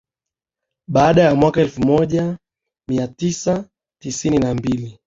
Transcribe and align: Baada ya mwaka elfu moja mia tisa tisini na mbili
Baada 0.87 1.21
ya 1.23 1.35
mwaka 1.35 1.61
elfu 1.61 1.81
moja 1.81 2.37
mia 2.89 3.07
tisa 3.07 3.65
tisini 4.01 4.37
na 4.39 4.55
mbili 4.55 4.99